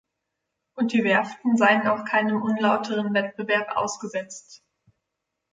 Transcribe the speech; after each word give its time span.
Und 0.73 0.93
die 0.93 1.03
Werften 1.03 1.57
seien 1.57 1.87
auch 1.87 2.05
keinem 2.05 2.41
unlauteren 2.41 3.13
Wettbewerb 3.13 3.77
ausgesetzt. 3.77 4.63